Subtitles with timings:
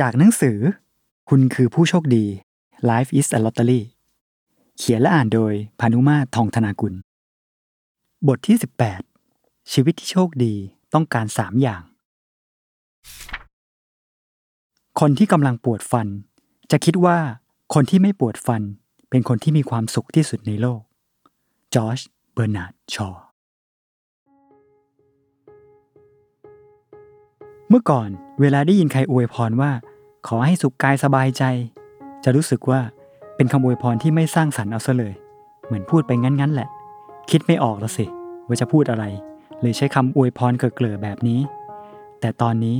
[0.00, 0.58] จากหนังสือ
[1.28, 2.24] คุณคือผู้โชคดี
[2.90, 3.82] Life is a Lottery
[4.78, 6.94] เขียนและอ่านโดยพานุมาทองธนากุล
[8.26, 8.56] บทที่
[9.14, 10.54] 18 ชีวิตที่โชคดี
[10.94, 11.82] ต้องการสามอย่าง
[15.00, 16.06] คนที่กำลังปวดฟัน
[16.70, 17.18] จะคิดว่า
[17.74, 18.62] คนที่ไม่ปวดฟัน
[19.10, 20.82] เป็นคนที่มีความสุขที่สุดในโลก
[21.74, 22.00] จอร์จ
[22.32, 23.08] เบอร์นาร์ดชอ
[27.70, 28.08] เมื่อก่อน
[28.40, 29.72] เวลาได้ยินใครอวยพรว่า
[30.28, 31.42] ขอให้สุขกายสบายใจ
[32.24, 32.80] จะรู้สึกว่า
[33.36, 35.14] เป็นคำอวยพรที่ไม่สร้างสรรค์เอาซะเลย
[35.66, 36.68] เหมือนพูดไปงั้นๆแหละ
[37.30, 38.06] คิดไม่ออกแล้วสิ
[38.46, 39.04] ว่าจะพูดอะไร
[39.60, 41.40] เลยใช้คำอวยพรเกร่อแบบนี้
[42.20, 42.76] แต่ตอนนี้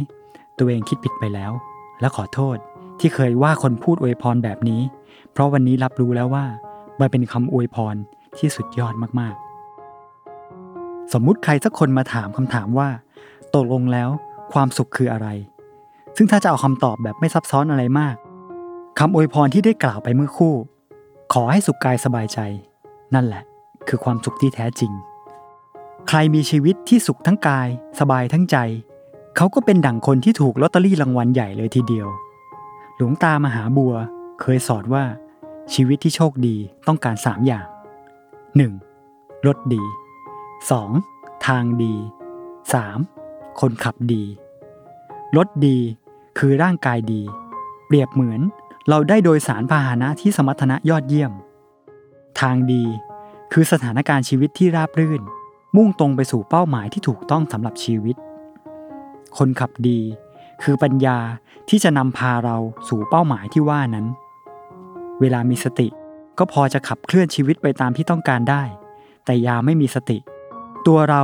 [0.59, 1.53] ตัวเองคิดผิดไปแล้ว
[2.01, 2.57] และขอโทษ
[3.01, 4.81] ที่เคยว่าคนพูดอวยพรแบบนี้
[5.33, 6.45] เพราะวันนี้รับรู้แล้วว่า
[7.01, 7.97] มันเป็นคำอวยพร
[8.39, 12.89] ที่สุดยอดมากๆ สมมุติใครสักคนมาถามคำถามว่า
[13.55, 14.11] ตกลงแล้ว
[14.53, 15.29] ความสุขคืออะไร
[16.17, 18.17] ซึ่งถ้าจะเอาคำตอบแบบไม่ซับซ้อนอะไรมาก
[18.99, 20.55] คำอวยพรที่ได้กล่าวไปเมื่อคู่
[21.33, 22.39] ขอให้สุขกายสบายใจ
[23.15, 23.43] นั่นแหละ
[23.89, 24.93] คือความสุขที่แท้จริง
[26.09, 27.69] ใครมีชีวิตที่สุขทั้งกาย
[28.01, 28.57] สบายทั้งใจ
[29.37, 32.09] เขาก็เป็นดั่งคนที่ถูกลอตเตอรี่รางวัลใหญ่เลยทีเดียว
[32.97, 33.95] หลวงตามหาบัว
[34.41, 35.05] เคยสอนว่า
[35.75, 36.57] ชีวิตที่โชคดี
[36.87, 37.67] ต้องการสามอย่าง
[38.77, 39.47] 1.
[39.47, 39.83] รถดี
[40.65, 41.47] 2.
[41.47, 41.95] ทางดี
[42.73, 43.18] 3.
[43.61, 44.25] คนขับดี
[45.37, 45.79] รถดี
[46.39, 47.23] คือร่างกายดี
[47.87, 48.41] เปรียบเหมือน
[48.89, 51.33] เราได้โดยสารพาหนะที่สมรรถนะยอดเยี่ยม
[52.41, 52.85] ทางดี
[53.53, 55.23] คือสถานการณ์ชีวิตที่ราบรื่น
[55.77, 58.17] มุ่งตรงไปสู่เป้าหมายที่ถูกต้องสำหรับชีวิต
[59.37, 60.01] คนขับดี
[60.63, 61.19] คือปัญญา
[61.69, 62.57] ที่จะนำพาเรา
[62.89, 64.07] สู่เป้าหมายที่ว่านั้น
[65.21, 65.89] เวลามีสติ
[66.39, 68.63] ก็พอจะขับเคลื่อนชีวิตไปตามที่ต้องการได้
[69.25, 70.19] แต่ยาไม่มีสติ
[70.87, 71.23] ตัวเรา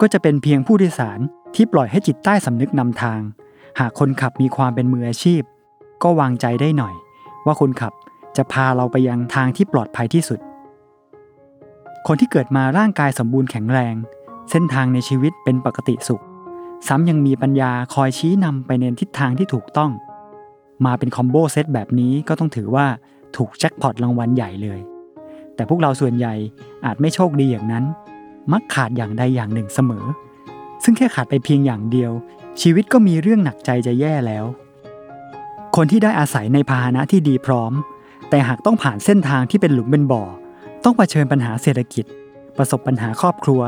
[0.00, 1.20] ก็จะเป็นเพียงผู้โดยสาร
[1.56, 3.20] ที่ปล่อยให้จิตใต้สำนึกนำทาง
[3.80, 5.42] หากคนขับมีความเป็นมืออาชีพ
[6.02, 6.94] ก็วางใจได้หน่อย
[7.46, 7.92] ว่าคนขับ
[8.36, 10.40] จะพาเราไปยังทางที่ปลอดภัยที่สุด
[12.06, 13.94] คนที่เกิดมาร่างกายสมบูรณ์แข็งแรง
[14.50, 16.22] เส้นทางในชีวิตเป็นปกติสุข
[16.88, 19.90] ซ้ำยังมีปัญญาคอยชี้นำไปในทิศทางที่ถูกต้อง
[20.84, 22.86] มาเป็นคอมโบเซตแบบนี้ก็ต้องถือว่า
[23.36, 24.80] ถูกแจ็คพอตรางวัลใหญ่เลย
[25.54, 26.34] แต่พวกเราส่วนใหญ่
[26.84, 27.84] อาจไม่โชคดีอย่างนั้น
[28.52, 30.04] มักขาดอย่างใดอย่างหนึ่งเสมอ
[30.82, 32.12] ซึ่งแค่ขาดไปเพียงอย่างเดียว
[32.60, 34.44] ชีวิตก็มีเรื่องหนักใจจะแย่แล้ว
[35.76, 37.72] คนที่ได้อาศัยในพาหนะที่ดีพร้อม
[38.30, 40.22] แต่หากต้องผ่านเส้นทางที่เป็นหลุมเป็นบ่อ
[40.84, 42.04] ต้องเผชิญปัญหาเศรษฐกิจ
[42.56, 43.60] ประสบปัญหาครอบครัว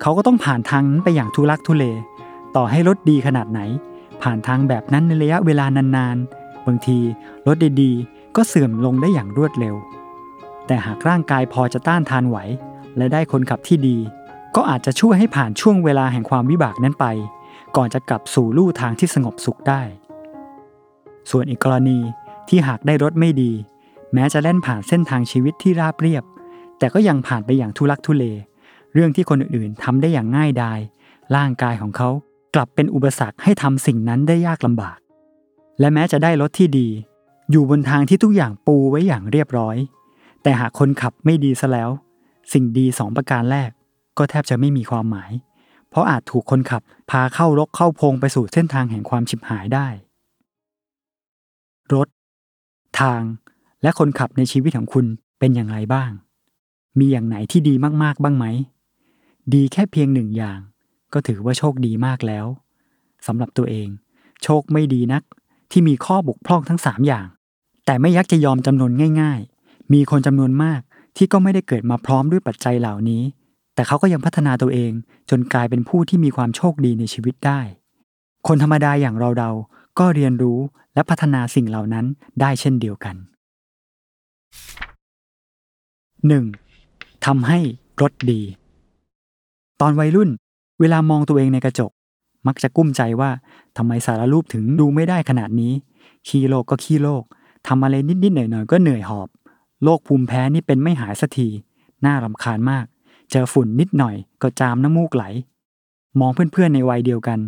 [0.00, 1.84] เขาก็ต้องผ่านทางนั้นไปอย่างทุลักทุเล
[2.56, 3.60] ต่อให้รถดีขนาดไหน
[4.22, 6.98] ผ่านทางแบบนั้นในระยะเวลานานๆ บางที
[7.46, 9.74] รถดีๆ ก็เสื่อมลงได้อย่างรวดเร็ว
[10.66, 12.38] แต่หากร่างกายพอจะต้านทานไหว
[12.96, 13.96] และได้คนขับที่ดี
[14.56, 17.06] ก็อาจจะช่วยให้ผ่านช่วงเวลาแห่งความวิบากนั้นไป
[17.76, 19.82] ก่อนจะกลับสู่ลู่ทางที่สงบสุขได้
[21.30, 21.98] ส่วนอีกกรณี
[22.48, 23.52] ที่หากได้รถไม่ดี
[24.14, 26.24] แม้จะแล่นผ่านเส้นทางชีวิตที่ราบเรียบ
[26.78, 28.24] แต่ก็ยังผ่านไปอย่างทุลักทุเล
[28.94, 30.78] เรื่องที่คนอื่นๆทำได้อย่างง่ายดาย
[31.36, 32.08] ร่างกายของเขา
[32.54, 34.98] กลับเป็นอุปสรรคให้ทำสิ่งนั้นได้ยากลำบาก
[35.80, 36.88] และแม้จะได้รถที่ดี
[37.50, 39.76] อยู่บนทางที่ทุกอย่างปูไว้อย่างเรียบร้อย
[40.42, 41.90] แต่หากคนขับไม่ดีซะแล้ว
[42.52, 43.70] สิ่งดีสองประการแรก
[44.20, 45.32] ก็แทบจะไม่มีความหมาย
[45.88, 49.88] เพราะอาจถูกคนขับพาเข้ารกเข้าพงไปสู่เส้นทางแห่งความฉิบหายได้
[51.94, 52.08] รถ
[53.00, 53.22] ทาง
[53.82, 55.06] และคนขับในชีวิตของคุณ
[55.38, 56.10] เป็นอย่างไรบ้าง
[56.98, 58.46] มีอย่างไหนที่ดีมากๆ บ้างไหม
[59.54, 60.58] ดีแค่เพียงหนึ่งอย่าง
[61.12, 62.46] ก็ถือว่าโชคดีมากแล้ว
[63.26, 63.88] สำหรับตัวเอง
[64.42, 65.22] โชคไม่ดีนัก
[65.70, 67.26] ที่มีข้อบกพร่องทั้งสามอย่าง
[67.86, 70.80] แต่ไม่ยักจะยอมจำนวนง่าย ๆ มีคนจำนวนมาก
[71.16, 73.22] ที่ก็ไม่ได้เกิดมาพร้อมด้วยปัจจัยเหล่านี้
[73.80, 74.92] แต่เขาก็ยังพัฒนาตัวเอง
[75.30, 77.60] จนกลายเป็นผู้ที่มีความโชคดีในชีวิตได้
[78.46, 80.58] คนธรรมดาอย่างเราๆก็เรียนรู้
[80.94, 82.06] และพัฒนาสิ่งเหล่านั้น
[82.40, 83.16] ได้เช่นเดียวกัน
[86.40, 87.26] 1.
[87.26, 87.58] ทำให้
[88.02, 88.40] รถดี
[89.80, 90.30] ตอนวัยรุ่น
[90.80, 91.90] เวลามองตัวเองในกระจก
[92.46, 93.30] มักจะกุ้มใจว่า
[93.76, 95.72] ทำไมสารรูปถึงดูไม่ได้ขนาดนี้
[96.28, 97.24] ขี้โลกก็ขี้โลก
[97.68, 99.28] ทำอะไรนิดๆหน่อยๆก็เหนื่อยหอบ
[99.82, 101.48] โรคภูมิแพ้นี่เป็นไม่หายสักที
[102.04, 102.86] น่ารำคาญมาก
[103.30, 105.24] เจอฝุ่นนิดหน่อยก็จามน้ำมูกไหล
[106.20, 107.38] มองเพื่อนๆในวัยเดียวกัน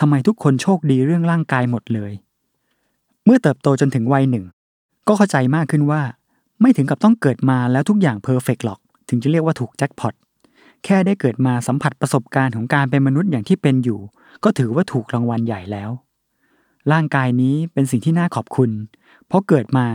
[0.00, 2.12] ทำไมทุกคนโชคดีเรื่องร่างกายหมดเลย
[3.24, 4.44] เมื่อเติบโตจนถึงวัยหนึ่ง
[5.08, 6.02] ก็เข้าใจมากขึ้นว่า
[6.60, 10.14] ไม่ถึงกับต้องเกิดมาแล้วทุกอย่างเพอร์เฟกหรอก ถึงจะเรียกว่าถูกแจ็คพอต
[10.84, 14.00] แค่ได้เกิดมาสัมผัสประสบการณ์ของการเป็นมนุษย์อย่างที่เป็นอยู่
[14.44, 15.90] ก็ถือว่าถูกรางวัลใหญ่แล้ว
[16.92, 18.70] ร่างกายนี้เป็นสิ่งที่น่าขอบคุณ
[19.26, 19.86] เพราะเกิดมา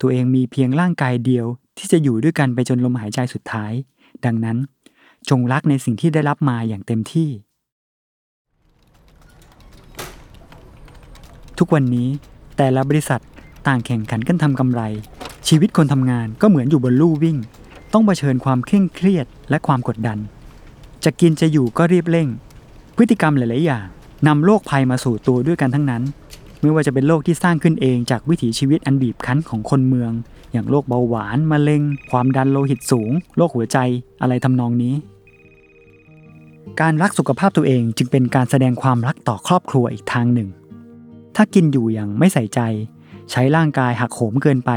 [0.00, 1.46] ตัวเองมีเพียงร่างกายเดียว
[1.78, 3.72] ที่จะอยู่ด้วยกันไปจนลมหายใจสุดท้าย
[4.24, 4.56] ดังนั้น
[5.28, 7.30] จงรักในสิ่งที่ได้รับมาอย่างเต็มที่
[11.58, 12.08] ทุกวันนี้
[12.56, 13.20] แต่ละบริษัท
[13.66, 14.82] ต่างแข่งขันกันทำกำไร
[15.48, 17.36] ชีวิตคนทำงานก็เหมือนอยู่บนลู่วิ่ง
[17.92, 20.18] ต้องเผชิญความเคร่งเครียดและความกดดัน
[21.04, 22.28] จะกินจะอยู่ก็รีบเร่ง
[22.96, 23.86] พฤติกรรมหลาย ๆ อย่าง
[24.26, 26.02] นำโรคภัยมาสู่ตัวด้วยกันทั้งนั้น
[26.60, 30.12] ไม่ว่าจะเป็นโรคที่สร้างขึ้นเองจากวิถีชีวิตอันบีบคั้นของคนเมือง
[30.52, 33.78] อย่างโรคเบาหวานมะเร็ง ความดันโลหิตสูง โรคหัวใจ
[34.20, 34.94] อะไรทำนองนี้
[36.80, 40.48] การรักสุขภาพตัวเองจึงเป็นการแสดงความรักต่อครอบครัวอีกทางหนึ่ง
[41.36, 42.60] ถ้ากินอยู่อย่างไม่ใส่ใจ
[43.30, 44.70] ใช้ร่างกายหักโหมเกินไป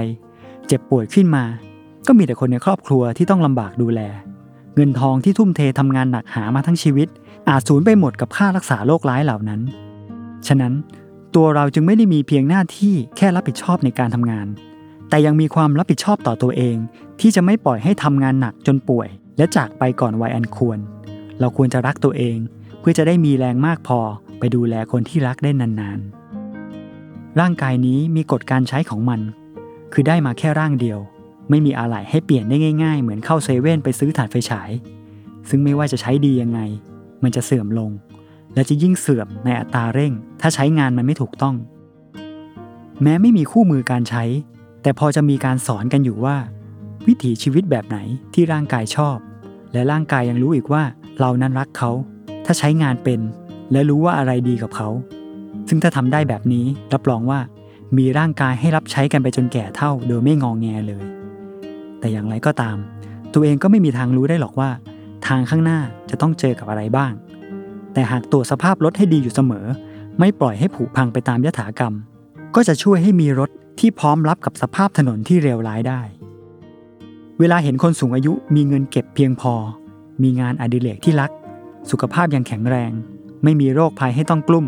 [0.67, 1.43] เจ็บป่วยขึ้นมา
[2.07, 4.01] ก็มีแต่คนในครอบครัวที่ต้องลำบากดูแล
[4.75, 7.07] เงินทองที่ทุ่มเททำงานหนักหามาทั้งชีวิต
[7.49, 9.61] อาจสูญไปหมดกับค่ารักษาโรคร้ายเหล่านั้น
[10.47, 10.73] ฉะนั้น
[11.35, 14.47] ตัวเราจึงไม่ได้มีเพียงหน้าที่แค่รับผิดชอบในการทำงาน
[15.09, 16.75] แต่ยังมีความรับผิดชอบต่อตัวเอง
[17.19, 19.07] ที่จะไม่ปล่อยให้ทำงานหนักจนป่วย
[19.37, 20.79] และจากไปก่อนวัยอันควร
[21.39, 22.37] เราควรจะรักตัวเอง
[22.79, 23.99] เพื่อจะได้มีแรงมากพอ
[24.39, 29.21] ไปดูแลคนที่รักได้นานๆ ร่างกายนี้มีกฎการใช้ของมัน
[29.93, 30.99] คือได้มาแค่ร่างเดียว
[31.49, 34.71] ไม่มีอะไรให้เปลี่ยนได้ง่าย ๆ เหมือนเข้าเซเว่นไปซื้อถ่านไฟฉาย
[35.49, 36.59] ซึ่งไม่ว่าจะใช้ดียังไง
[37.23, 37.91] มันจะเสื่อมลง
[38.53, 41.55] และจะยิ่งเสื่อมในอัตราเร่ง ถ้าใช้งานมันไม่ถูกต้อง
[43.01, 44.23] แม้ไม่มีคู่มือการใช้
[44.81, 46.37] แต่พอจะมีการสอนกันอยู่ว่า
[47.07, 47.97] วิถีชีวิตแบบไหน
[48.33, 49.17] ที่ร่างกายชอบ
[49.73, 50.83] และร่างกายยังรู้อีกว่า
[51.19, 51.91] เรานั้นรักเขา
[52.45, 53.19] ถ้าใช้งานเป็น
[53.71, 54.89] และรู้ว่าอะไรดีกับเขา
[55.69, 57.39] ซึ่งถ้าทำได้แบบนี้รับรองว่า
[57.97, 61.03] มีร่างกายให้รับใช้กันไปจนแก่เท่า โดยไม่งองแงเลย
[61.99, 62.77] แต่อย่างไรก็ตาม
[63.33, 64.69] ตัวเองก็ไม่มีทางรู้ได้หรอกว่า
[65.27, 65.79] ทางข้างหน้า
[66.09, 67.11] จะต้องเจอกับอะไรบ้าง
[67.93, 69.65] แต่หากตรวจสภาพรถให้ดีอยู่เสมอ
[70.19, 71.93] ไม่ปล่อยให้ผุพังไปตามยถากรรม
[72.55, 73.49] ก็จะช่วยให้มีรถ
[73.79, 76.01] ที่พร้อมรับกับสภาพถนนที่เลวร้ายได้
[77.39, 79.53] เวลาเห็นคนสูงอายุมีเงินเก็บเพียงพอ
[80.23, 81.31] มีงานอดิเรกที่รัก
[81.91, 82.91] สุขภาพยังแข็งแรง
[83.43, 84.65] ไม่มีโรคภัยให้ต้องกลุ้ม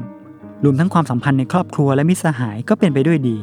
[0.63, 3.37] รวมทั้งความสัมพันธ์ในครอบครัวและมิตรสหายก็เป็นไปด้วยดี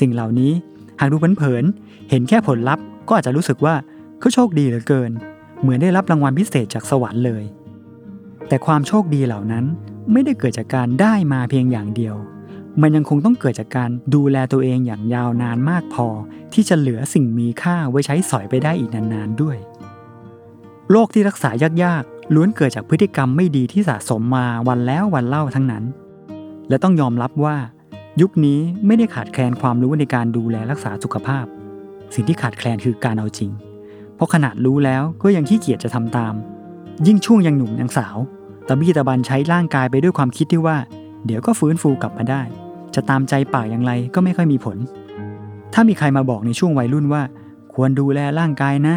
[0.00, 0.52] สิ่งเหล่านี้
[1.00, 3.74] หากดูเผินๆเห็นแค่ผลลัพธ์ก็อาจจะรู้สึกว่า
[4.20, 5.10] เขาโชคดีเหลือเกิน
[5.60, 7.44] เหมือนได้รับรางวัลพิเศษจากสวรรค์เลย
[8.48, 9.64] แต่ความโชคดีเหล่านั้น
[10.12, 12.16] ไม่ได้เกิดจากการได้มาเพียงอย่างเดียว
[12.80, 16.06] มันยังคงต้องเกิดจากการดูแลตัวเองอย่างยาวนานมากพอ
[16.54, 19.56] ที่จะเหลือสิ่งมีค่าไว้ใช้สอยไปได้อีกนานๆด้วย
[20.90, 21.50] โรคที่รักษา
[21.84, 25.84] ยากๆล้วนเกิดจากพฤติกรรมไม่ดีที่สะสมมาวันแล้ววันเล่าทั้งนั้น
[26.68, 27.56] และต้องยอมรับว่า
[28.20, 31.44] ยุคนี้ไม่ได้ขาดแคลนความรู้ในการดูแลรักษาสุขภาพ
[32.14, 33.50] สิ่งที่ขาดแคลนคือการเอาจริง
[34.14, 36.34] เพราะขนาดรู้แล้วก็ยังขี้เกียจจะทำตาม
[37.06, 38.16] ยิ่งช่วงยังหนุ่มยังสาว
[38.66, 40.76] ตะบี้ตะบันใช้ร่างกายไปด้วยความคิดที่ว่า
[41.26, 42.42] เดี๋ยวก็ฟื้นฟูกลับมาได้
[42.94, 44.76] จะตามใจปากอย่างไรก็ไม่ค่อยมีผล
[45.74, 47.22] ถ้ามีใครมาบอกในช่วงวัยรุ่นว่า
[47.74, 48.96] ควรดูแลร่างกายนะ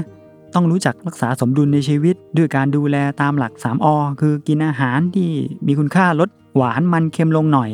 [0.54, 3.88] ต้องรู้จักรักษาสมดุลในชีวิต ด้วยการดูแลตามหลัก 3อ
[4.22, 5.30] คือกินอาหารที่
[5.68, 7.70] มีคุณค่าลดหวานมันเค็มลงหน่อย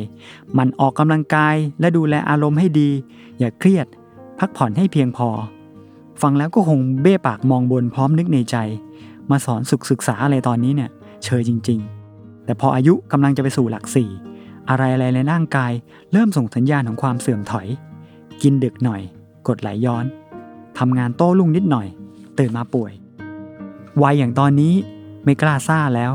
[0.58, 2.90] มันออกกำลังกายและดูแลอารมณ์ให้ดี
[3.38, 3.86] อย่าเครียด
[4.38, 5.28] พักผ่อนให้เพียงพอ
[6.22, 8.56] ฟังแล้วก็คงเบ้ปากมองบนพร้อมนึกในใจ
[9.30, 10.90] มาสอนศึกศึกษาอะไรตอนนี้เนี่ย
[11.24, 11.80] เชยจริง
[12.12, 14.10] ๆ แต่พออายุกำลังจะไปสู่หลักสี่
[14.70, 15.72] อะไรอะไรในร่างกาย
[16.12, 17.66] เริ่มส่งสัญญาณของความเสื่อมถอย
[18.42, 19.02] กินดึกหน่อย
[19.48, 20.04] กดไหลย้อน
[20.78, 21.86] ทำงานโต้รุ่งนิดหน่อย
[22.38, 22.92] ตื่นมาป่วย
[24.02, 24.74] วัยอย่างตอนนี้
[25.24, 26.12] ไม่กล้าซ่าแล้ว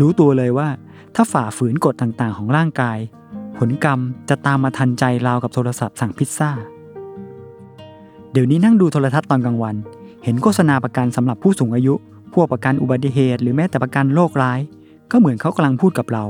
[0.00, 0.68] รู้ตัวเลยว่า
[1.14, 2.98] ถ้าฝ่าฝืนกฎต่างๆ ของร่างกาย
[3.58, 6.50] ผลกรรมจะตามมาทันใจราวกับโทรศัพท์สั่งพิซซ่า
[8.32, 9.76] เดี๋ยวนี้นั่งดูโทรทัศน์ตอนกลางวัน
[10.24, 11.94] เห็นโฆษณาประกันสำหรับผู้สูงอายุ
[12.34, 14.60] พวกประกันอุบัติเหตุ หรือแม้แต่ประกันโรคร้าย
[15.10, 16.24] ก็เหมือนเขากำลังพูดกับเรา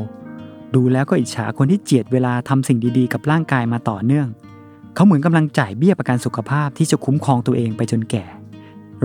[0.75, 4.28] ดูแล้วก็อิจฉาคนที่เจียดเวลาทำสิ่งดีๆ กับร่างกายมาต่อเนื่อง
[4.95, 8.25] เขาเหมือนกำลังจ่ายเบี้ยประกันสุขภาพที่จะคุ้มครองตัวเองไปจนแก่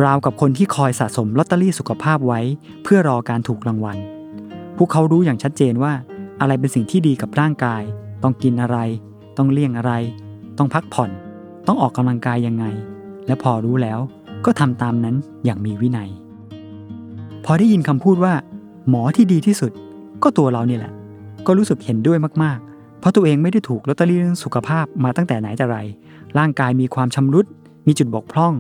[0.04, 2.42] ราวกับคนที่คอยสะสมลอตเตอรี่สุขภาพไว้
[2.84, 3.98] เพื่อรอการถูกรางวัล
[4.78, 5.94] พวกเขารู้อย่างชัดเจนว่า
[6.42, 7.82] อะไรเป็นสิ่งที่ดีกับร่างกาย
[8.24, 8.78] ต้องกินอะไร
[9.38, 9.94] ต้องเลี่ยงอะไร
[10.58, 11.12] ต้องพักผ่อน
[11.68, 12.66] ต้องออกกำลังกายยังไง
[13.28, 14.00] และพอรู้แล้ว
[14.46, 16.10] ก็ทำตามนั้นอย่างมีวินัย
[17.46, 18.34] พอได้ยินคำพูดว่า
[18.90, 19.72] หมอที่ดีที่สุด
[20.24, 20.94] ก็ตัวเราเนี่ยแหละ
[21.46, 25.78] ก็รู้สึกเห็นด้วยมากๆ เพราะตัวเองไม่ได้ถูกลอตเตอรี่เรื่องสุขภาพมาตั้งแต่ไหนแต่ไร
[26.38, 27.46] ร่างกายมีความชำรุด
[27.88, 28.54] มีจุดบกพร่อง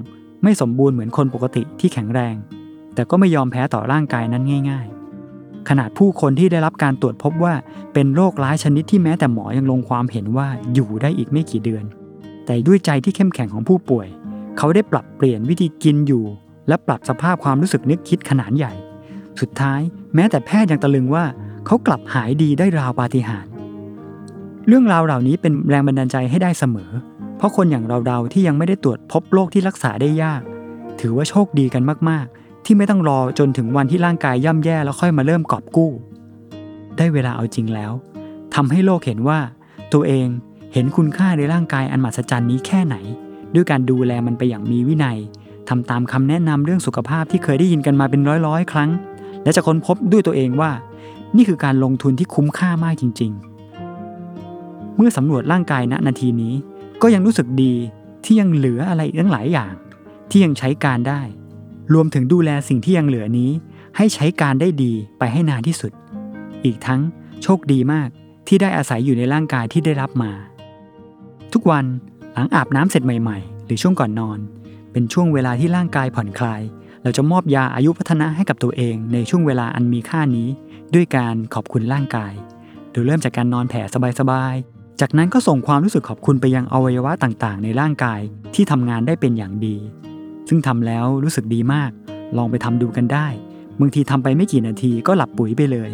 [0.43, 2.35] ไม่สมบูรณ์เหมือนคนปกติที่แข็งแรง
[2.93, 4.87] แต่ก็ไม่ยอมแพ้ต่อร่างกายนั้นง่าย
[5.27, 7.53] ๆ ขนาดผู้คนที่ได้รับการตรวจพบว่า
[7.93, 11.83] เป็นโรคร้ายชนิดที่แม้แต่หมอยังลงความเห็นว่าอยู่ได้อีกไม่กี่เดือน
[12.45, 14.07] แต่ด้วยใจที่เข้มแข็งของผู้ป่วย
[14.57, 16.23] เขาได้ปรับเปลี่ยนวิธีกินอยู่
[16.67, 18.73] และปรับสภาพความรู้สึกนึกคิดขนาดใหญ่
[19.41, 19.81] สุดท้าย
[20.15, 21.25] แม้แต่แพทย์ยังตะลึงว่า
[21.65, 23.51] เขากลับหายดีได้ราวปาฏิหาริย์
[24.67, 26.91] เรื่องราวเหล่านี้เป็นแรงบันดาลใจให้ได้เสมอ
[27.37, 30.41] เพราะคนอย่างเราๆที่ยังไม่ได้ตรวจพบโรคที่รักษาได้ยาก
[30.99, 35.91] ถือว่าโชคดีกันมากๆ ที่ไม่ต้องรอจนถึงวันที่ร่างกายย่ำแย่แล้วค่อยมาเริ่มกอบกู้
[36.97, 37.91] ได้เวลาเอาจริงแล้ว
[38.55, 39.39] ทำให้โลกเห็นว่า
[39.93, 40.27] ตัวเอง
[40.73, 42.95] เห็นคุณค่าในร่างกายอันมหัศจรรย์นี้แค่ไหน
[43.55, 45.17] ด้วยการดูแลมันไปอย่างมีวินัย
[45.69, 48.89] ทำตามคำแนะนำเรื่องสุขภาพที่เคยได้ยินกันมาเป็นร้อยๆ ครั้ง
[49.43, 50.71] และจะค้นพบด้วยตัวเองว่า
[51.35, 56.53] นี่คือการลงทุนที่คุ้มค่ามากจริง ๆ เมื่อสำรวจร่างกายณนาทีนี้
[57.01, 57.73] ก็ยังรู้สึกดี
[58.25, 59.73] ที่ยังเหลืออะไรอีกตั้งหลายอย่าง
[60.29, 61.21] ที่ยังใช้การได้
[61.93, 63.51] รวมถึงดูแลสิ่งที่ยังเหลือนี้
[63.97, 65.91] ให้ใช้การได้ดีไปให้นานที่สุด
[66.65, 67.01] อีกทั้ง
[67.43, 68.09] โชคดีมาก
[68.47, 70.31] ที่ได้อาศัยอยู่ในร่างกายที่ได้รับมา
[71.53, 71.85] ทุกวัน
[72.33, 74.39] หลังอาบน้ำเสร็จใหม่ ๆ หรือช่วงก่อนนอน
[74.93, 76.61] เป็นช่วงเวลาที่ร่างกายผ่อนคลาย
[77.03, 80.47] เราจะมอบยาอายุพัฒนะให้กับตัวเองในช่วงเวลาอันมีค่านี้
[80.93, 82.33] ด้วยการขอบคุณร่างกาย
[82.91, 83.81] โดยเริ่มจากการนอนแผ่
[84.19, 88.21] สบายๆ จากนั้นก็ส่งความรู้สึกขอบคุณไปยังอวัยวะต่างๆ ในร่างกาย
[88.55, 89.75] ที่ทำงานได้เป็นอย่างดี
[90.49, 91.91] ซึ่งทำแล้วรู้สึกดีมาก
[92.37, 93.27] ลองไปทำดูกันได้
[93.79, 95.91] บางทีทำไปไม่กี่นาทีก็หลับปุ๋ยไปเลย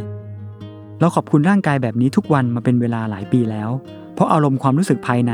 [1.00, 3.70] เราขอบคุณร่างกายแบบนี้ทุกวันมาเป็นเวลาหลายปีแล้ว
[4.14, 5.34] เพราะอารมณ์ความรู้สึกภายใน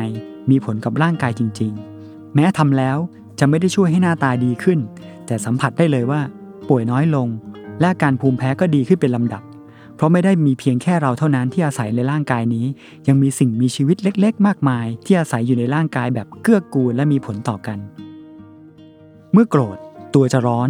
[0.49, 1.71] มีผลกับร่างกายจริง
[2.03, 2.97] ๆ แม้ทำแล้ว
[3.39, 4.79] จะไม่ได้ช่วยให้หน้าตาดีขึ้น
[5.25, 6.21] แต่สัมผัสได้เลยว่า
[6.69, 7.27] ป่วยน้อยลง
[7.81, 9.43] และการภูมิแพ้ก็ดีขึ้นเป็นลำดับ
[9.95, 12.65] เพราะไม่ได้มีเพียงแค่เราเท่านั้นที่อาศัยในร่างกายนี้
[13.07, 17.79] ยังมีสิ่งมีชีวิตเล็ก ๆ มากมาย ที่อาศัยอยู่ในร่างกายแบบเกื้อกูลและมีผลต่อกัน
[19.33, 19.77] เมื่อโกรธ
[20.15, 20.69] ตัวจะร้อน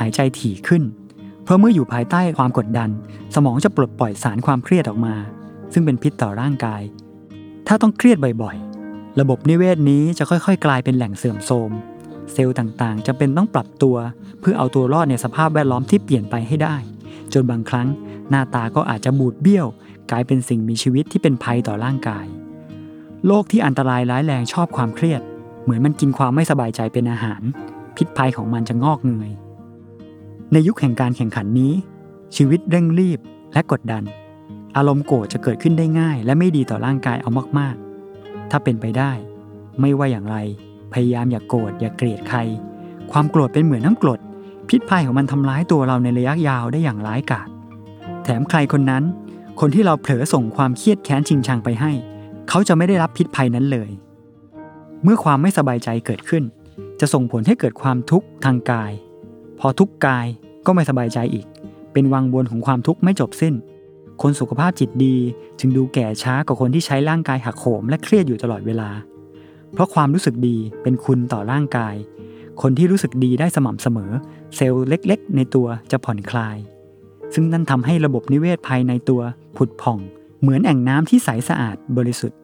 [0.00, 0.82] หายใจถี่ขึ้น
[1.44, 2.90] เพราะเมื่ออยู่ภายใต้ความกดดัน
[3.34, 5.14] สมองจะปลดปล่อยสารความเครียดออกมา
[5.72, 6.82] ซึ่งเป็นพิษต่อร่างกาย
[7.66, 11.70] ถ้าต้องเครียดบ่อยๆ ระบบนิเวศนี้จะค่อย ๆ กลายเป็นแหล่งเสื่อมโทรม
[12.32, 13.96] เซลล์ต่างๆจะเป็นต้องปรับตัว
[14.40, 16.76] เพื่อเอาตัวรอดในสภาพแวดล้อมที่เปลี่ยนไปให้ได้
[17.32, 17.88] จนบางครั้ง
[18.30, 19.66] หน้าตาก็อาจจะบูดเบี้ยว
[20.10, 22.26] กลายเป็นสิ่งมีชีวิตที่เป็นภัยต่อร่างกาย
[23.26, 25.22] โรคที่อันตรายร้ายแรงชอบความเครียด
[25.62, 27.42] เหมือนมันกินความไม่สบายใจเป็นอาหาร
[27.96, 29.30] พิษภัยของมันจะงอกเงย
[30.52, 31.72] ในยุคแห่งการแข่งขันนี้
[32.36, 33.18] ชีวิตเร่งรีบ
[33.52, 34.02] และกดดัน
[34.76, 39.12] อารมณ์โกรธจะเกิดขึ้นได้ง่าย และไม่ดีต่อร่างกายเอามากๆ ถ้าเป็นไปได้
[39.80, 40.36] ไม่ว่าอย่างไร
[40.92, 42.38] พยายามอย่ากโกรธอย่าเกลียดใคร
[43.12, 44.20] ความโกรธเป็นเหมือนน้ำกรด
[44.68, 47.48] พิษภัยของมันทำร้ายตัวเราในระยะยาวได้อย่างร้ายกาจ
[48.24, 49.04] แถมใครคนนั้น
[49.60, 51.92] คนที่เราเผลอส่งความเครียดแค้นชิงชังไปให้
[52.48, 53.90] เขาจะไม่ได้รับพิษภัยนั้นเลย
[55.02, 56.44] เมื่อความไม่สบายใจเกิดขึ้น
[57.00, 58.92] จะส่งผลให้เกิดความทุกข์ทางกาย
[59.60, 60.26] พอทุกข์กาย
[60.66, 61.46] ก็ไม่สบายใจอีก
[61.92, 63.54] เป็นวังวนของความทุกข์ไม่จบสิ้น
[64.22, 65.16] คนสุขภาพจิตดี
[65.58, 68.88] จึงดูแก่ช้ากว่าคนที่ใช้ร่างกายหักโหมและเครียดอยู่ตลอดเวลา
[69.72, 71.94] เพราะความรู้สึกดีเป็นคุณต่อร่างกาย
[72.62, 74.12] คนที่รู้สึกดีได้สม่ำเสมอ
[74.56, 76.56] เซลล์เล็กๆ ในตัวจะผ่อนคลาย
[77.34, 79.20] ซึ่งนั่นทำให้ระบบนิเวศภายในตัว
[79.56, 79.98] ผุดผ่อง
[80.40, 82.38] เหมือนแอ่งน้ำที่ใสสะอาดบริสุทธิ์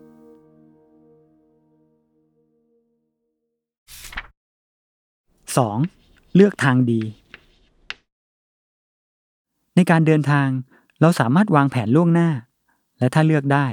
[5.57, 6.35] 2.
[6.35, 7.01] เลือกทางดี
[9.77, 10.49] ในการเดินทาง
[11.01, 12.31] เราสามารถวางแผนล่วงหน้า
[12.99, 13.67] และถ้าเลือกได้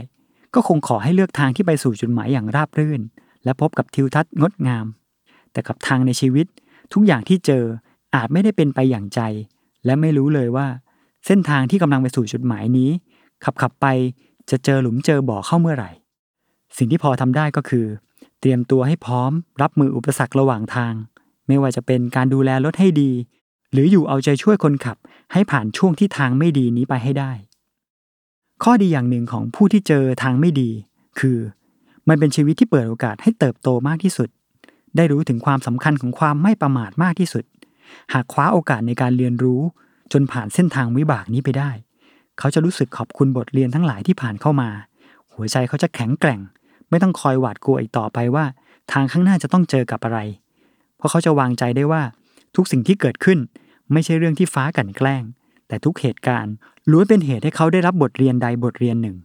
[0.54, 3.02] ก็คงขอให้เลือกทางที่ไปสู่จุดหมายอย่างราบรื่น
[3.44, 4.86] และพบกับทิวทัศน์งดงาม
[5.52, 6.46] แต่กับทางในชีวิต
[6.94, 7.64] ทุกอย่างที่เจอ
[8.16, 9.20] อาจไม่ได้เป็นไปอย่างใจ
[9.86, 10.68] และไม่รู้เลยว่า
[11.26, 12.90] เส้นทางที่กำลังไปสู่จุดหมายนี้
[13.44, 13.86] ขับขับไป
[14.50, 15.92] จะเจอหลุมเจอบ่อเข้าเมื่อไหร่
[16.78, 17.86] สิ่งที่พอทำได้ก็คือ
[18.40, 19.32] เตรียมตัวให้พร้อม
[19.62, 20.94] รับมืออุปสรรคระหว่างทาง
[21.48, 23.12] ไม่ว่าจะเป็นการดูแลรถให้ดี
[23.72, 24.98] หรืออยู่เอาใจช่วยคนขับ
[25.34, 27.32] ให้ผ่านช่วงที่ทางไม่ดีนี้ไปให้ได้
[28.64, 30.70] ข้อดีอย่างหนึ่งของผู้ที่เจอทางไม่ดี
[31.20, 31.38] คือ
[32.10, 34.30] มันเป็นชีวิตที่เปิดโอกาสให้เติบโตมากที่สุด
[34.96, 37.44] ได้รู้ถึงความสำคัญของความไม่ประมาทมากที่สุด
[38.14, 39.62] หากคว้าโอกาสในการเรียนรู้
[40.12, 41.72] จนผ่านเส้นทางวิบากนี้ไปได้
[42.40, 44.70] เขาจะรู้สึกขอบคุณบทเรียนทั้งหลายที่ผ่านเข้ามา
[45.34, 46.40] หัวใจเขาจะแข็งแกร่ง
[46.90, 48.46] ไม่ต้องคอยหวาดกลัวอีกต่อไปว่า
[48.92, 50.20] ทางข้างหน้าจะต้องเจอกับอะไร
[50.98, 52.02] เพราะเขาจะวางใจได้ว่า
[52.56, 53.40] ทุกสิ่งที่เกิดขึ้น
[53.92, 55.24] ไม่ใช่เรื่องที่ฟ้ากันแกล้ง
[55.68, 56.54] แต่ทุกเหตุการณ์
[56.92, 59.16] ล้วนเป็นเหตุให้เขาได้รับบทเรียนใดบทเรียนหนึ่ง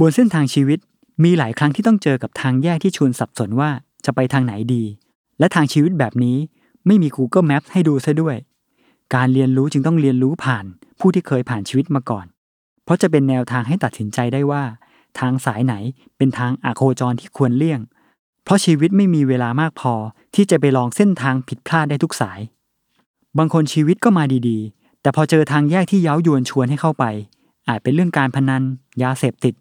[0.00, 0.78] บนเส้นทางชีวิต
[1.22, 3.70] มีหลายครั้งที่ต้องเจอกับทางแยกที่ชวนสับสนว่า
[4.04, 4.84] จะไปทางไหนดี
[5.38, 6.36] และทางชีวิตแบบนี้
[6.86, 8.36] ไม่มี Google Map ให้ดูซะด้วย
[9.14, 10.64] การเรียนรู้จึงต้องเรียนรู้ผ่าน
[11.00, 12.26] ผู้ที่เคยผ่านชีวิตมาก่อน
[12.84, 14.62] เพราะจะเป็นแนวทางให้ตัดสินใจได้ว่า
[15.18, 15.74] ทางสายไหน
[16.16, 17.80] เป็นทางอาโคจรที่ควรเลี่ยง
[18.44, 19.94] เพราะชีวิตไม่มีเวลามากพอ
[20.34, 22.40] ที่จะไปลองเส้นทางผิดพลาดได้ทุกสาย
[23.38, 27.04] บางคนชีวิตก็มาดีๆ แต่พอเจอทางแยกที่เย้ายวนชวนให้เข้าไป
[27.68, 28.62] อาจเป็นเรื่องการพนัน
[29.02, 29.54] ยาเสพติด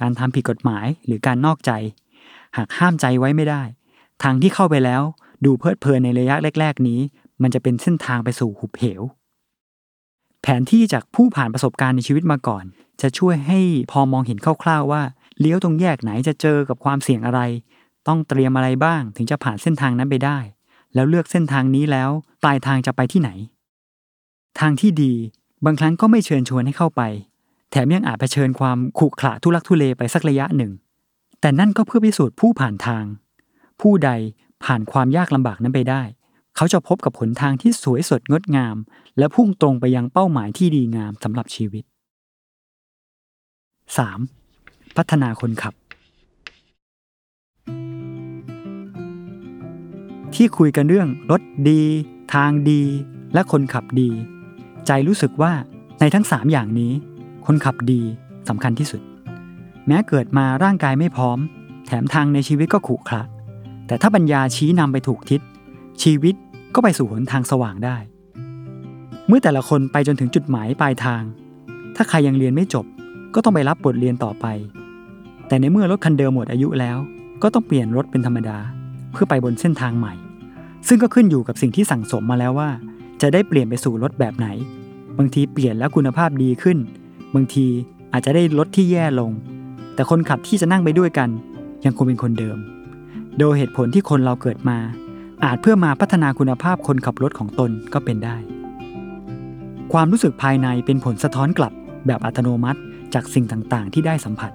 [0.00, 1.70] การทำผิดกฎหมายหรือการนอกใจ
[2.56, 3.62] หากห้ามใจไว้ไม่ได้
[4.22, 5.02] ทางที่เข้าไปแล้ว
[5.44, 7.00] ดูเพลิดเพลินในระยะแรก ๆ นี้
[7.42, 9.02] มันจะเป็นเส้นทางไปสู่หุบเหว
[10.42, 12.64] แผนที่จากผู้ผ่านประสบการณ์ในชีวิตมาก่อน
[13.02, 13.60] จะช่วยให้
[13.90, 15.02] พอมองเห็นคร่าวๆว่า
[15.40, 17.40] เลี้ยวตรงแยกไหนจะเจอกับความเสี่ยงอะไร
[18.08, 20.38] ต้องเตรียมอะไรบ้างถึงจะผ่านเส้นทางนั้นไปได้
[20.94, 22.10] แล้วเลือกเส้นทางนี้แล้ว
[22.42, 23.30] ปลายทางจะไปที่ไหน
[24.60, 25.12] ทางที่ดี
[25.64, 27.02] บางครั้งก็ไม่เชิญชวนให้เข้าไป
[27.76, 30.72] แถมยังอาจเผชิญความขรุขระทุลักทุเลไปสักระยะหนึ่ง
[31.40, 33.04] แต่นั่นก็เพื่อพิสูจน์ผู้ผ่านทาง
[33.80, 34.10] ผู้ใด
[34.64, 36.02] ผ่านความยากลำบากนั้นไปได้
[36.56, 38.76] เขาจะพบกับหนทางที่สวยสดงดงาม
[39.18, 41.84] และพุ่งตรงไปยังเป้าหมายที่ดีงามสำหรับชีวิต
[44.20, 44.96] 3.
[44.96, 45.74] พัฒนาคนขับ
[50.34, 51.82] ที่คุยกันเรื่องรถดี
[52.34, 52.82] ทางดี
[53.34, 54.10] และคนขับดี
[54.86, 55.52] ใจรู้สึกว่า
[56.00, 56.92] ในทั้ง 3 อย่างนี้
[57.46, 58.00] คนขับดี
[58.48, 59.02] สำคัญที่สุด
[59.86, 61.38] แม้เกิดมาร่างกายไม่พร้อม
[61.86, 63.22] แถมทางในชีวิตก็ขรุขระ
[63.86, 65.40] แต่ถ้าปัญญาชี้นำไปถูกทิศ
[66.02, 66.34] ชีวิต
[66.74, 67.96] ก็ไปสู่หนทางสว่างได้
[69.26, 71.22] เมื่อแต่ละคนไปจนถึงจุดหมายปลายทาง
[71.96, 72.84] ถ้าใครยังเรียนไม่จบ
[73.34, 74.46] ก็ต้องไปรับบทเรียนต่อไป
[75.48, 76.98] แต่ในเมื่อรถคันเดิมหมดอายุแล้ว
[77.42, 78.58] ก็ต้องเปลี่ยนรถเป็นธรรมดา
[79.12, 80.14] เพื่อไปบนเส้นทางใหม่
[80.88, 82.70] ซึ่งก็ขึ้นอยู่กับสิ่งที่สั่งสมมาแล้วว่า
[83.22, 84.48] จะได้เปลี่ยนไปสู่รถแบบไหน
[85.18, 86.78] บางทีเปลี่ยนแล้วคุณภาพดีขึ้น
[87.34, 87.66] บางที
[88.12, 89.30] อาจจะได้รถที่แย่ลง
[89.94, 91.28] แต่คนขับที่จะนั่งไปด้วยกัน
[91.84, 92.58] ยังคงเป็นคนเดิม
[93.38, 94.78] โดยเหตุผลที่คนเราเกิดมา
[95.44, 98.36] อาจเพื่อมาพัฒนาคุณภาพคนขับรถของตนก็เป็นได้
[99.92, 101.72] ความรู้สึกภายในเป็นผลสะท้อนกลับ
[102.06, 102.80] แบบอัตโนมัติ
[103.14, 104.52] จากสิ่งต่างๆ ที่ได้สัมผัส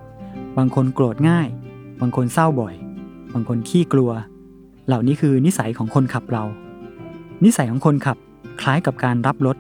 [0.58, 1.48] บางคนโกรธง่าย
[2.02, 2.76] บางคนเศร้าบ่อย
[3.34, 4.12] บางคนขี้กลัว
[4.88, 6.44] เหล่านี้คือนิสัยของคนขับเรา
[7.46, 8.18] นิสัยของคนขับ
[8.62, 9.58] คล้ายกับการรับรถ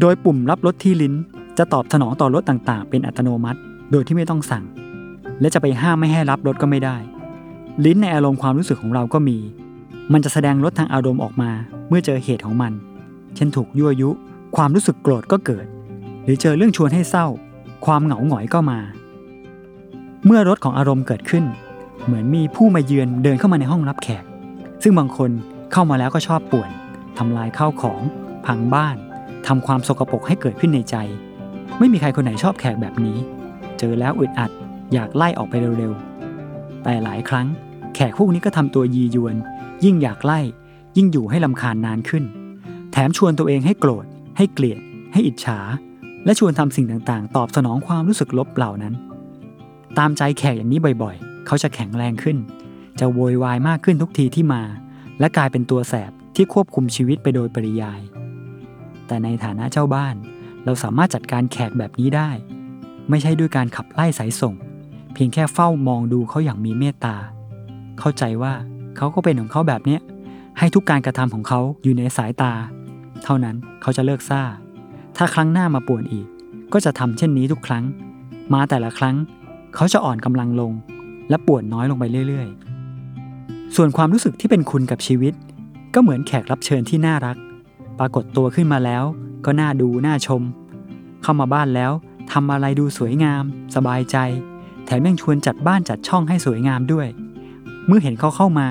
[0.00, 1.14] โดยปุ่มรับรถที่ลิ้น
[1.58, 3.60] จะตอบสนองต่อรถต่างๆ เป็นอัตโนมัติ
[3.92, 4.64] โดยที่ไม่ต้องสั่ง
[5.40, 6.96] และจะไปห้ามไม่ให้รับรถก็ไม่ได้
[7.84, 9.38] ลิ้นในอารมณ์ความรู้สึกของเราก็มี
[10.12, 11.50] มันจะแสดงรถทางอารมณ์ออกมา
[11.88, 12.72] เมื่อเจอเหตุของมัน
[13.36, 14.10] เช่นถูกยั่วยุ
[14.56, 15.66] ความรู้สึกโกรธก็เกิด
[16.24, 17.26] หรือเจอเรื่องชวนให้เศร้า
[17.86, 18.78] ความเหงาหงอยก็มา
[20.26, 21.44] เมื่อรถของอารมณ์เกิดขึ้น
[22.04, 24.24] เหมือนมีผู้มาเยือนเดินเข้ามาในห้องรับแขก
[24.82, 25.30] ซึ่งบางคน
[25.72, 26.70] เข้ามาแล้วก็ชอบป่วน
[27.18, 28.00] ทำลายข้าวของ
[28.46, 28.96] พังบ้าน
[29.46, 30.96] ทำความสกปรกให้เกิดขึ้นในใจ
[31.78, 33.18] ไม่มีใครคนไหนชอบแขกแบบนี้
[33.78, 34.50] เจอแล้วอึดอัด
[34.92, 37.46] อยากไล่ออกไปเร็วๆ แต่หลายครั้ง
[37.94, 39.36] แขกพวกนี้ก็ทำตัวยียวน
[39.84, 40.40] ยิ่งอยากไล่
[40.96, 42.24] ยิ่งอยู่ให้ลำคาญนานขึ้น
[42.92, 44.04] แถมชวนตัวเองให้โกรธ
[44.36, 44.80] ให้เกลียด
[45.12, 45.58] ให้อิจฉา
[46.24, 48.94] และชวนทำสิ่งต่างๆ ตอบสนองความรู้สึกลบเหล่านั้น
[49.98, 52.36] ตามใจแขกอย่างนี้บ่อยๆ เขาจะแข็งแรงขึ้น
[53.00, 54.62] จะโวยวายมากขึ้นทุกทีที่มา
[55.20, 58.00] และกลายเป็นตัวแสบที่ควบคุมชีวิตไปโดยปริยาย
[59.06, 60.14] แต่ในฐานะเจ้าบ้าน
[60.66, 62.30] เราสามารถจัดการแขกแบบนี้ได้
[63.10, 64.54] ไม่ใช่ด้วยการขับไล่สายส่ง
[65.14, 67.16] เพียงแค่เฝ้ามองดูเขาอย่างมีเมตตา
[67.98, 68.52] เข้าใจว่า
[68.96, 70.00] เขาก็เป็นของเขาแบบเนี้ย
[70.58, 72.52] ให้ทุกการกระทำของเขาอยู่ในสายตา
[73.24, 74.42] เท่านั้นเขาจะเลิกซ่า
[75.16, 76.26] ถ้าครั้งหน้ามาป่วนอีก
[76.72, 77.84] ก็จะทำเช่นนี้ทุกครั้ง
[78.54, 79.16] มาแต่ละครั้ง
[79.74, 80.72] เขาจะอ่อนกำลังลง
[81.30, 82.48] และป่วนน้อยลงไปเรื่อย
[83.12, 85.34] ๆ ส่วนความรู้สึกที่เป็นคุณกับชีวิต
[85.94, 87.36] ก็เหมือนแขกรับเชิญที่น่ารัก
[87.98, 89.04] ปรากฏตัวขึ้นมาแล้ว
[89.46, 90.42] ก็น่าดูน่าชม
[91.22, 91.92] เข้ามาบ้านแล้ว
[92.32, 94.16] ทำอะไรดูสวยงาม สบายใจ
[94.84, 97.08] แถมยังชวนจัดบ้านจัดช่องให้สวยงามด้วย
[97.86, 98.68] เมื่อเห็นเขาเข้ามา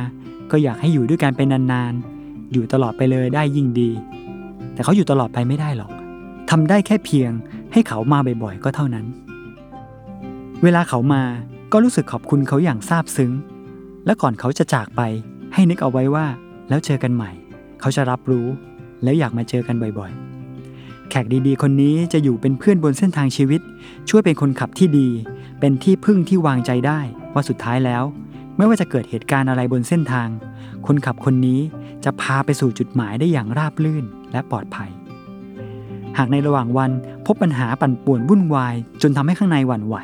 [0.52, 3.90] ก็อยากให้อยู่ด้วยกันเป็นนานๆ อยู่ตลอดไปเลยได้ยิ่งดี
[4.74, 5.92] แต่เขาอยู่ตลอดไปไม่ได้หรอก
[6.50, 7.32] ทำได้แค่เพียง
[7.74, 9.06] ให้เขามาบ่อยๆก็เท่านั้น
[10.64, 11.24] เวลาเขามา
[11.72, 13.32] ก็รู้สึกขอบคุณเขาอย่างซาบซึ้ง
[14.06, 15.02] และก่อนเขาจะจากไป
[15.54, 16.26] ให้นึกเอาไว้ว่า
[16.70, 17.32] แล้วเจอกันใหม่
[17.80, 18.48] เขาจะรับรู้
[19.04, 20.35] แล้วอยากมาเจอกันบ่อยๆ
[21.10, 23.62] แขกดีๆ คนนี้จะอยู่เป็นเพื่อนบนเส้นทางชีวิต
[24.10, 25.08] ช่วยเป็นคนขับที่ดี
[25.60, 27.00] เป็นที่พึ่งที่วางใจได้
[27.34, 28.04] ว่าสุดท้ายแล้ว
[28.58, 30.30] ไม่ว่าจะเกิดเหตุการณ์อะไรบนเส้นทาง
[30.88, 31.60] คนขับคนนี้
[32.04, 34.89] จะพาไปสู่จุดหมายได้อย่างราบรื่นและปลอดภัย
[36.18, 36.91] หากในระหว่างวัน
[37.26, 39.96] พบปัญหาปั่นป่วนวุ่นวาย จนทำให้ข้างในหวั่นไหว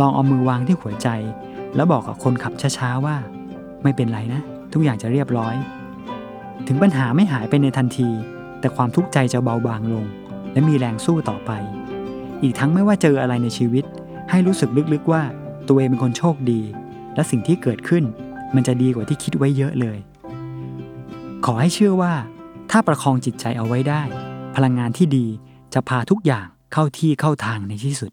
[0.00, 1.08] ลองเอามือวางที่หัวใจ
[1.76, 3.16] แล้วบอกกับคนขับช้าๆว่า
[3.82, 4.40] ไม่เป็นไรนะ
[4.72, 5.54] ทุกอย่างจะเรียบร้อย
[6.66, 8.08] ถึงปัญหาไม่หายไปในทันที
[8.60, 10.04] แต่ความทุกข์ใจจะเบาบางลง
[10.52, 11.50] และมีแรงสู้ต่อไป
[12.42, 13.84] อีกทั้งไม่ว่าเจออะไรในชีวิต
[14.30, 15.22] ให้รู้สึกลึกๆว่า
[15.68, 16.60] ตัวเองเป็นคนโชคดี
[17.14, 18.04] และสิ่งที่เกิดขึ้น
[18.54, 19.98] มันจะดีกว่าที่คิดไว้เยอะเลย
[21.44, 22.14] ขอให้เชื่อว่า
[22.70, 24.02] ถ้าประคองจิตใจเอาไว้ได้
[24.56, 25.26] พลังงานที่ดี
[25.74, 28.10] จะพาทุกอย่างเข้าที่เข้าทางในที่สุด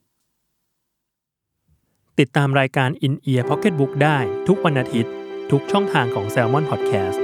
[2.19, 5.11] ติดตามรายการ In Ear Pocket Book ได้ทุกวันอาทิตย์
[5.51, 7.19] ทุกช่องทางของ Salmon Podcast